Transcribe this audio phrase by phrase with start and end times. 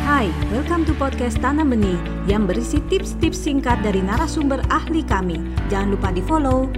[0.00, 5.36] Hai, welcome to podcast Tanam Benih yang berisi tips-tips singkat dari narasumber ahli kami.
[5.68, 6.72] Jangan lupa di-follow.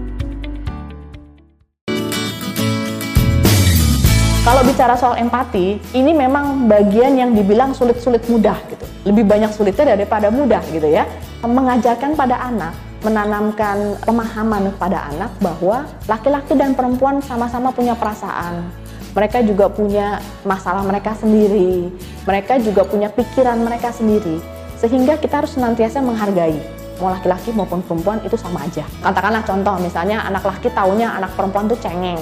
[4.42, 8.82] Kalau bicara soal empati, ini memang bagian yang dibilang sulit-sulit mudah gitu.
[9.06, 11.06] Lebih banyak sulitnya daripada mudah gitu ya.
[11.46, 12.74] Mengajarkan pada anak,
[13.06, 18.66] menanamkan pemahaman kepada anak bahwa laki-laki dan perempuan sama-sama punya perasaan,
[19.12, 21.92] mereka juga punya masalah mereka sendiri,
[22.24, 24.40] mereka juga punya pikiran mereka sendiri,
[24.80, 28.86] sehingga kita harus senantiasa menghargai mau laki-laki maupun perempuan itu sama aja.
[29.02, 32.20] Katakanlah contoh misalnya anak laki taunya anak perempuan tuh cengeng.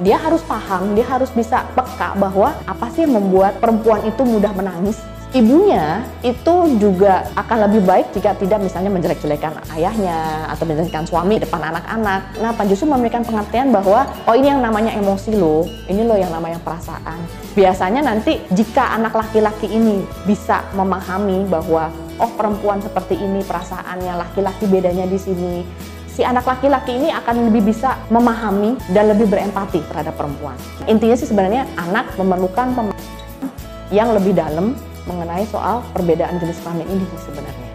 [0.00, 4.50] Dia harus paham, dia harus bisa peka bahwa apa sih yang membuat perempuan itu mudah
[4.56, 4.98] menangis
[5.32, 11.72] ibunya itu juga akan lebih baik jika tidak misalnya menjelek-jelekan ayahnya atau menjelekkan suami depan
[11.72, 12.36] anak-anak.
[12.36, 16.28] Nah, Pak justru memberikan pengertian bahwa oh ini yang namanya emosi loh, ini loh yang
[16.30, 17.24] namanya perasaan.
[17.56, 21.88] Biasanya nanti jika anak laki-laki ini bisa memahami bahwa
[22.20, 25.64] oh perempuan seperti ini perasaannya, laki-laki bedanya di sini.
[26.12, 30.60] Si anak laki-laki ini akan lebih bisa memahami dan lebih berempati terhadap perempuan.
[30.84, 33.00] Intinya sih sebenarnya anak memerlukan pemahaman
[33.88, 34.76] yang lebih dalam
[35.08, 37.68] mengenai soal perbedaan jenis kelamin ini sebenarnya.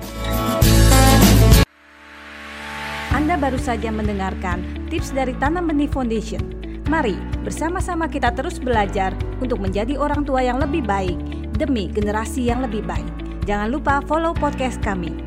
[3.11, 6.41] Anda baru saja mendengarkan tips dari Tanam Benih Foundation.
[6.87, 9.11] Mari bersama-sama kita terus belajar
[9.43, 11.19] untuk menjadi orang tua yang lebih baik
[11.59, 13.11] demi generasi yang lebih baik.
[13.43, 15.26] Jangan lupa follow podcast kami